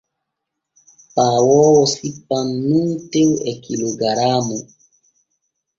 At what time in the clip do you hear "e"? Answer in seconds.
3.51-3.53